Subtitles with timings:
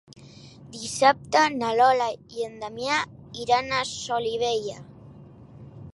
[0.77, 2.07] Dissabte na Lola
[2.37, 2.97] i en Damià
[3.45, 4.83] iran a Solivella.